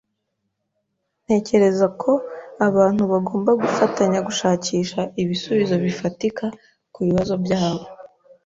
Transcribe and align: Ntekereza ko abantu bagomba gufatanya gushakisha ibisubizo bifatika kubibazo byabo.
Ntekereza 1.23 1.85
ko 2.01 2.11
abantu 2.67 3.03
bagomba 3.11 3.51
gufatanya 3.61 4.19
gushakisha 4.27 4.99
ibisubizo 5.21 5.75
bifatika 5.85 6.45
kubibazo 6.93 7.33
byabo. 7.43 7.85